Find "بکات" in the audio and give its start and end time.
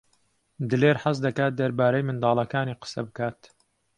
3.07-3.39